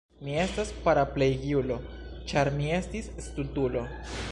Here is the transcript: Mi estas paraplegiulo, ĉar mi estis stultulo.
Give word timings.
Mi 0.27 0.35
estas 0.43 0.71
paraplegiulo, 0.87 1.77
ĉar 2.33 2.51
mi 2.57 2.73
estis 2.81 3.13
stultulo. 3.29 3.89